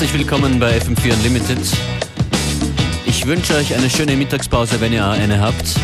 Herzlich 0.00 0.20
willkommen 0.20 0.60
bei 0.60 0.78
FM4 0.78 1.12
Unlimited. 1.12 1.58
Ich 3.04 3.26
wünsche 3.26 3.56
euch 3.56 3.74
eine 3.74 3.90
schöne 3.90 4.14
Mittagspause, 4.14 4.80
wenn 4.80 4.92
ihr 4.92 5.04
eine 5.04 5.40
habt. 5.40 5.74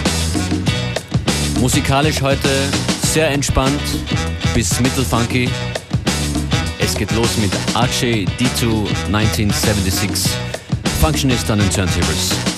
Musikalisch 1.58 2.22
heute 2.22 2.48
sehr 3.02 3.30
entspannt 3.30 3.80
bis 4.54 4.78
mittelfunky. 4.78 5.50
Es 6.78 6.94
geht 6.94 7.10
los 7.10 7.36
mit 7.38 7.50
Archie 7.74 8.28
D2 8.38 8.86
1976. 9.12 10.30
Functionist 11.00 11.50
an 11.50 11.58
den 11.58 11.70
Turntables. 11.70 12.53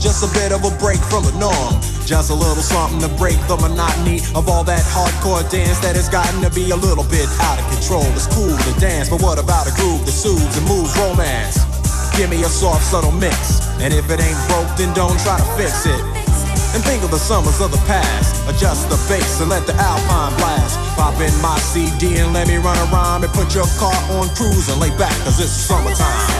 Just 0.00 0.24
a 0.24 0.32
bit 0.32 0.48
of 0.50 0.64
a 0.64 0.72
break 0.80 0.96
from 1.12 1.28
the 1.28 1.36
norm. 1.36 1.76
Just 2.08 2.32
a 2.32 2.34
little 2.34 2.64
something 2.64 3.04
to 3.04 3.12
break 3.20 3.36
the 3.52 3.56
monotony 3.60 4.24
of 4.32 4.48
all 4.48 4.64
that 4.64 4.80
hardcore 4.80 5.44
dance 5.52 5.76
that 5.84 5.92
has 5.92 6.08
gotten 6.08 6.40
to 6.40 6.48
be 6.48 6.72
a 6.72 6.76
little 6.76 7.04
bit 7.04 7.28
out 7.44 7.60
of 7.60 7.68
control. 7.68 8.08
It's 8.16 8.24
cool 8.32 8.56
to 8.56 8.72
dance, 8.80 9.12
but 9.12 9.20
what 9.20 9.36
about 9.36 9.68
a 9.68 9.72
groove 9.76 10.08
that 10.08 10.16
soothes 10.16 10.56
and 10.56 10.64
moves 10.64 10.96
romance? 10.96 11.60
Give 12.16 12.32
me 12.32 12.40
a 12.40 12.48
soft, 12.48 12.80
subtle 12.80 13.12
mix. 13.12 13.60
And 13.84 13.92
if 13.92 14.08
it 14.08 14.24
ain't 14.24 14.40
broke, 14.48 14.72
then 14.80 14.88
don't 14.96 15.20
try 15.20 15.36
to 15.36 15.48
fix 15.60 15.84
it. 15.84 16.00
And 16.72 16.80
think 16.80 17.04
of 17.04 17.12
the 17.12 17.20
summers 17.20 17.60
of 17.60 17.68
the 17.68 17.82
past. 17.84 18.40
Adjust 18.48 18.88
the 18.88 18.96
bass 19.04 19.44
and 19.44 19.52
let 19.52 19.68
the 19.68 19.76
alpine 19.76 20.32
blast. 20.40 20.80
Pop 20.96 21.12
in 21.20 21.34
my 21.44 21.60
CD 21.60 22.16
and 22.24 22.32
let 22.32 22.48
me 22.48 22.56
run 22.56 22.80
around 22.88 23.20
and 23.20 23.32
put 23.36 23.52
your 23.52 23.68
car 23.76 24.00
on 24.16 24.32
cruise 24.32 24.72
and 24.72 24.80
lay 24.80 24.96
back, 24.96 25.12
cause 25.28 25.36
it's 25.44 25.52
summertime. 25.52 26.39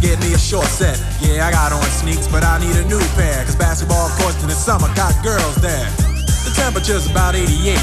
get 0.00 0.18
me 0.20 0.32
a 0.32 0.38
short 0.40 0.66
set. 0.66 0.96
Yeah, 1.20 1.46
I 1.46 1.52
got 1.52 1.72
on 1.72 1.84
sneaks, 1.92 2.26
but 2.26 2.42
I 2.42 2.58
need 2.58 2.74
a 2.76 2.84
new 2.88 3.00
pair. 3.14 3.44
Cause 3.44 3.56
basketball 3.56 4.08
courts 4.16 4.40
in 4.42 4.48
the 4.48 4.56
summer 4.56 4.88
got 4.96 5.12
girls 5.22 5.56
there. 5.60 5.86
The 6.44 6.52
temperature's 6.56 7.08
about 7.08 7.36
88. 7.36 7.76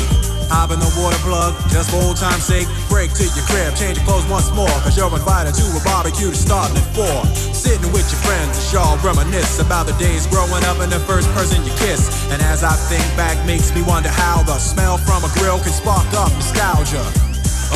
Hop 0.50 0.72
in 0.72 0.80
the 0.80 0.88
water 0.96 1.20
plug, 1.28 1.54
just 1.70 1.92
for 1.92 2.00
old 2.02 2.18
time's 2.18 2.48
sake. 2.48 2.66
Break 2.90 3.12
to 3.20 3.24
your 3.24 3.46
crib, 3.46 3.76
change 3.76 4.00
your 4.00 4.08
clothes 4.08 4.26
once 4.32 4.50
more. 4.56 4.72
Cause 4.82 4.98
you're 4.98 5.12
invited 5.12 5.54
to 5.54 5.66
a 5.78 5.82
barbecue 5.86 6.34
to 6.34 6.40
start 6.40 6.74
at 6.74 6.88
4. 6.96 7.06
Sitting 7.54 7.92
with 7.94 8.08
your 8.10 8.22
friends 8.26 8.58
as 8.58 8.74
y'all 8.74 8.98
reminisce 9.06 9.60
about 9.60 9.86
the 9.86 9.96
days 10.02 10.26
growing 10.28 10.64
up 10.66 10.80
and 10.82 10.90
the 10.90 11.04
first 11.06 11.30
person 11.38 11.62
you 11.68 11.74
kiss. 11.78 12.10
And 12.34 12.42
as 12.42 12.64
I 12.64 12.74
think 12.90 13.06
back, 13.20 13.38
makes 13.46 13.76
me 13.76 13.84
wonder 13.84 14.10
how 14.10 14.42
the 14.44 14.58
smell 14.58 14.98
from 14.98 15.28
a 15.28 15.32
grill 15.38 15.60
can 15.60 15.76
spark 15.76 16.08
up 16.16 16.32
nostalgia. 16.34 17.04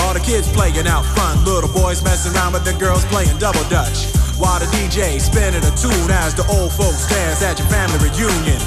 All 0.01 0.15
the 0.15 0.23
kids 0.23 0.47
playing 0.47 0.87
out 0.87 1.03
front, 1.13 1.43
little 1.43 1.69
boys 1.69 2.01
messing 2.01 2.31
around 2.33 2.53
with 2.53 2.63
the 2.63 2.73
girls 2.79 3.03
playing 3.11 3.37
double 3.37 3.63
dutch. 3.67 4.20
While 4.41 4.57
the 4.57 4.65
DJ 4.73 5.21
spinning 5.21 5.61
a 5.61 5.73
tune 5.77 6.09
as 6.09 6.33
the 6.33 6.41
old 6.49 6.73
folks 6.73 7.05
dance 7.05 7.45
at 7.45 7.61
your 7.61 7.69
family 7.69 8.01
reunion. 8.09 8.57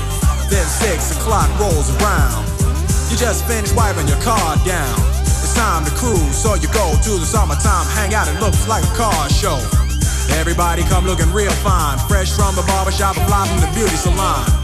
Then 0.46 0.62
six 0.70 1.10
o'clock 1.18 1.50
rolls 1.58 1.90
around. 1.98 2.46
You 3.10 3.18
just 3.18 3.42
finished 3.50 3.74
wiping 3.74 4.06
your 4.06 4.22
car 4.22 4.54
down. 4.62 4.94
It's 5.18 5.52
time 5.58 5.84
to 5.84 5.90
cruise, 5.98 6.38
so 6.38 6.54
you 6.54 6.70
go 6.70 6.94
to 6.94 7.12
the 7.18 7.26
summertime 7.26 7.90
hangout. 7.90 8.30
It 8.30 8.38
looks 8.38 8.68
like 8.70 8.86
a 8.86 8.94
car 8.94 9.28
show. 9.28 9.58
Everybody 10.38 10.84
come 10.84 11.06
looking 11.06 11.32
real 11.34 11.52
fine, 11.66 11.98
fresh 12.06 12.30
from 12.30 12.54
the 12.54 12.62
barbershop 12.70 13.16
fly 13.26 13.42
from 13.42 13.58
the 13.58 13.70
beauty 13.74 13.96
salon. 13.98 14.63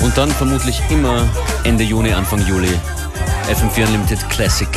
und 0.00 0.16
dann 0.16 0.30
vermutlich 0.30 0.80
immer 0.90 1.28
Ende 1.64 1.84
Juni, 1.84 2.12
Anfang 2.12 2.44
Juli. 2.46 2.78
FM4 3.48 3.86
Unlimited 3.86 4.28
Classic. 4.30 4.68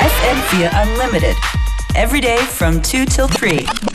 FM4 0.00 0.82
Unlimited. 0.82 1.36
Every 1.94 2.20
day 2.20 2.38
from 2.38 2.82
2 2.82 3.04
till 3.06 3.26
3. 3.26 3.89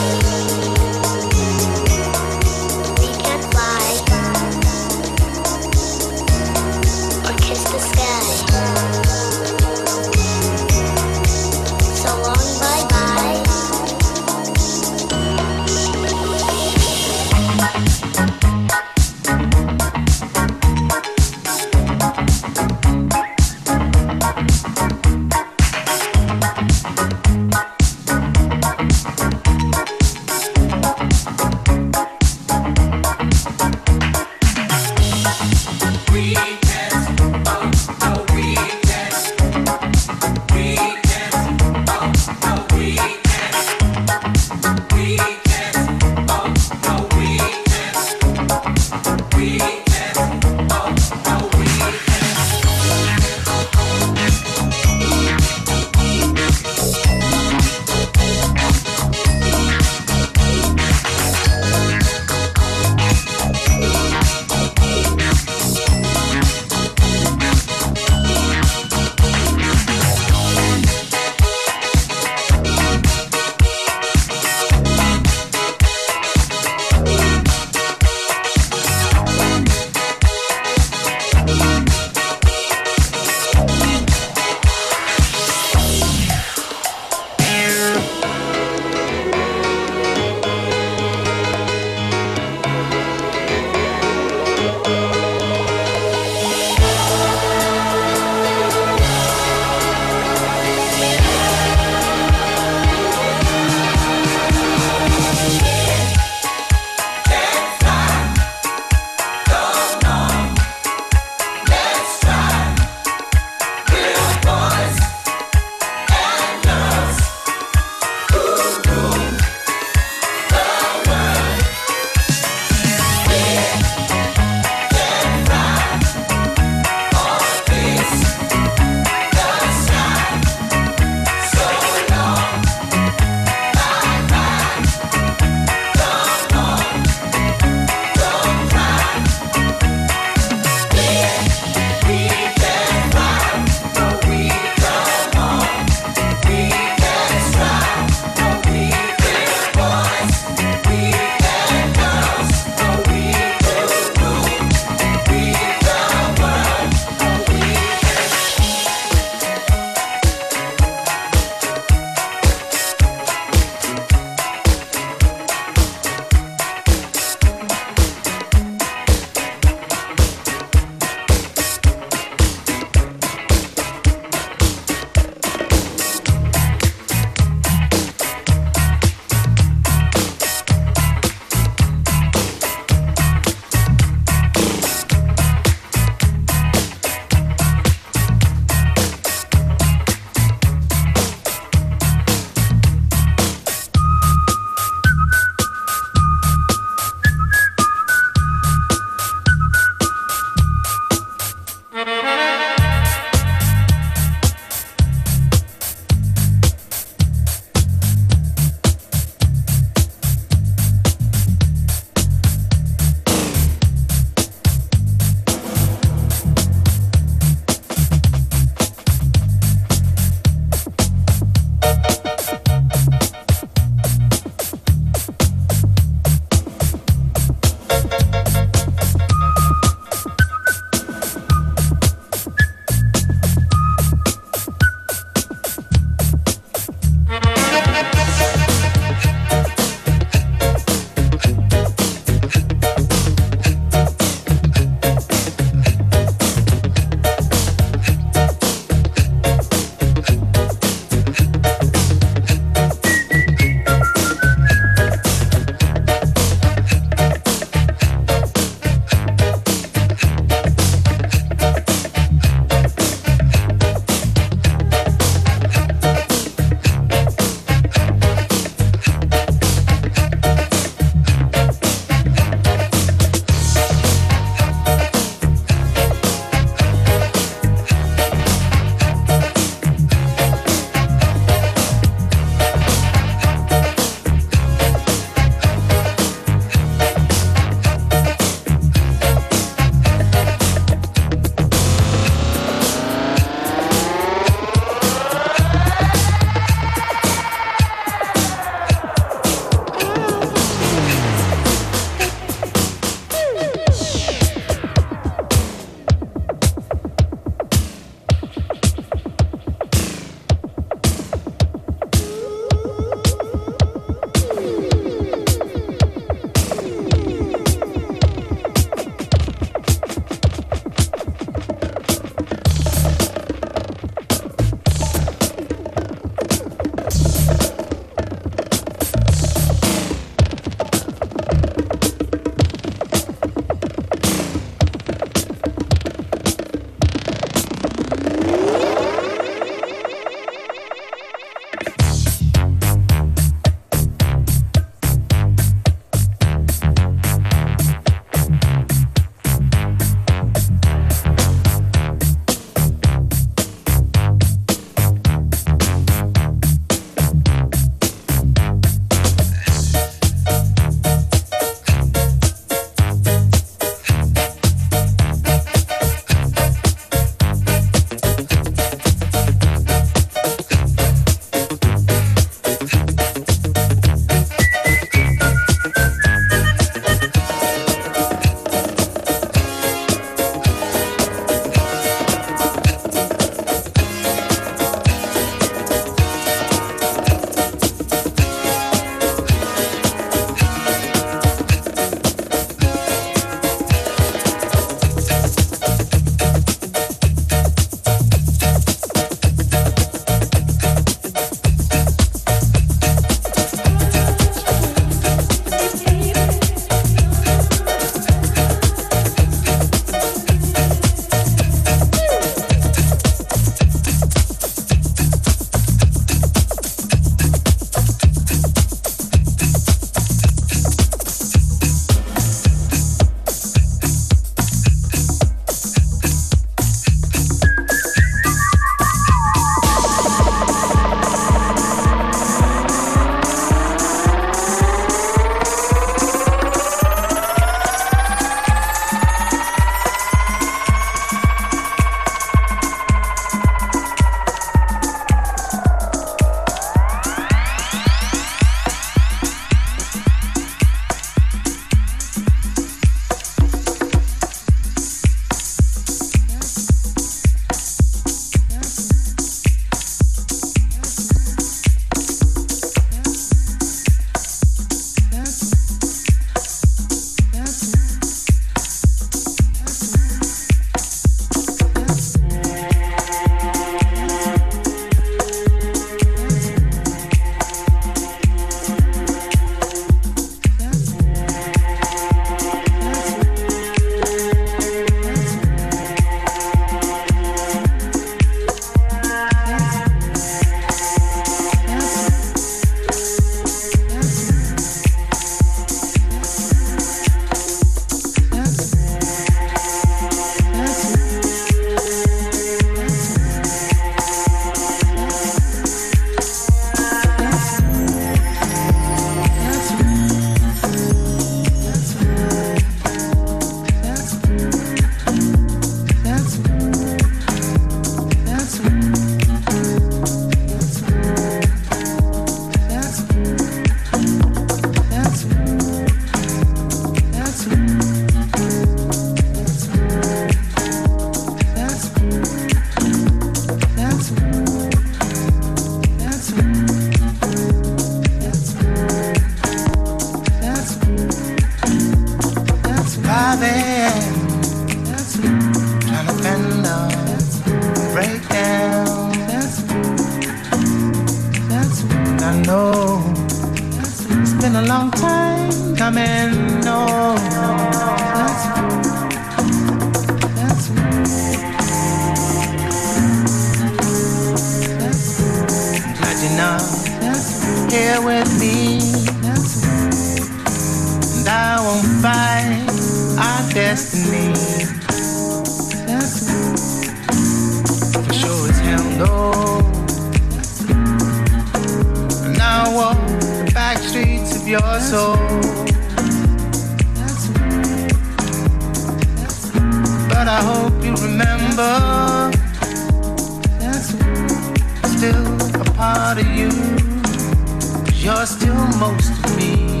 You're 598.26 598.44
still 598.44 598.74
most 598.98 599.30
of 599.30 599.56
me. 599.56 600.00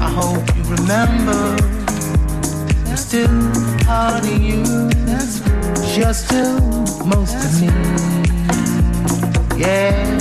I 0.00 0.10
hope 0.18 0.42
you 0.56 0.64
remember 0.64 1.56
I'm 2.88 2.96
still 2.96 3.38
part 3.86 4.24
of 4.24 4.42
you. 4.42 4.64
Cause 5.06 5.40
you're 5.96 6.12
still 6.12 6.58
most 7.06 7.36
of 7.36 7.60
me. 7.60 7.68
Yeah. 9.56 10.18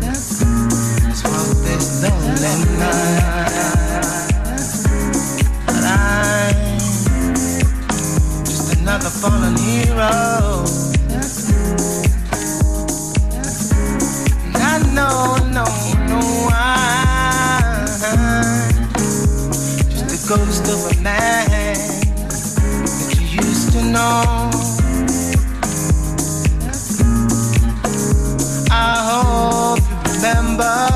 Let's 0.00 1.22
walk 1.24 1.56
this 1.68 2.02
lonely 2.02 2.54
night. 2.78 3.52
Another 8.80 9.10
fallen 9.10 9.54
hero. 9.58 10.91
Know, 15.52 15.64
no, 16.08 16.48
I'm 16.50 17.84
just 19.90 20.08
the 20.08 20.18
ghost 20.26 20.64
of 20.68 20.98
a 20.98 21.02
man 21.02 21.48
that 21.50 23.14
you 23.14 23.36
used 23.36 23.72
to 23.72 23.82
know. 23.84 24.50
I 28.70 28.74
hope 29.10 29.80
you 30.06 30.12
remember. 30.14 30.91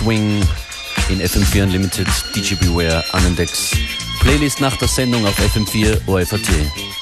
Donnerstags-Swing 0.00 0.40
in 1.10 1.20
FM4 1.20 1.62
Unlimited 1.64 2.08
DJ 2.34 2.54
Beware 2.54 3.04
an 3.12 3.22
den 3.24 3.36
Decks. 3.36 3.76
Playlist 4.20 4.60
nach 4.60 4.76
der 4.76 4.88
Sendung 4.88 5.24
auf 5.26 5.38
FM4 5.38 5.98
OFAT. 6.06 6.99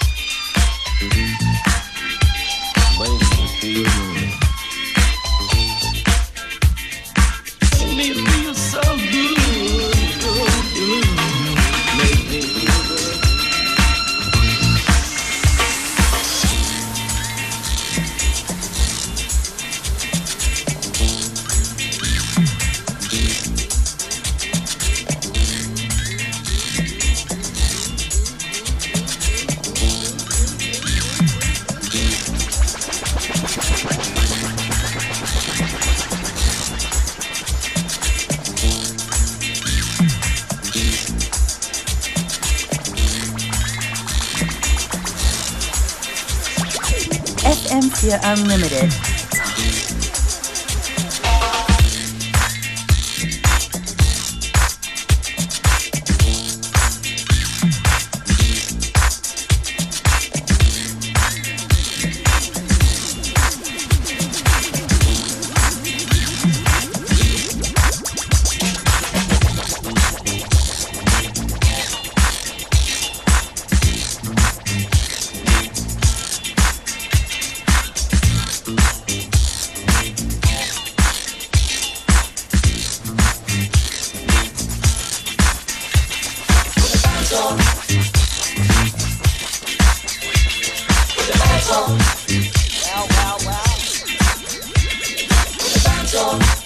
love. 96.28 96.57